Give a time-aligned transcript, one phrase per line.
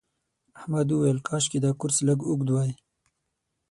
[0.57, 2.71] احمد وویل کاشکې دا کورس لږ اوږد وای.